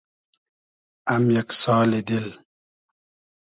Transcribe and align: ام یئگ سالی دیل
ام 1.13 1.23
یئگ 1.35 1.49
سالی 1.61 2.01
دیل 2.07 2.27